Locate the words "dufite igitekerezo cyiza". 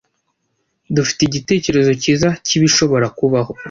0.95-2.27